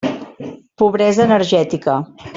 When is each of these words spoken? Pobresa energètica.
Pobresa 0.81 1.23
energètica. 1.29 1.99